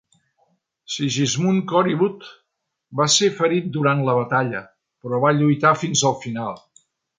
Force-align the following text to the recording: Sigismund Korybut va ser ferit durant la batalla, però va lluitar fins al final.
Sigismund 0.93 1.61
Korybut 1.71 2.25
va 3.01 3.07
ser 3.17 3.29
ferit 3.41 3.69
durant 3.77 4.03
la 4.09 4.17
batalla, 4.23 4.63
però 5.05 5.23
va 5.27 5.37
lluitar 5.43 5.77
fins 5.85 6.07
al 6.13 6.19
final. 6.27 6.61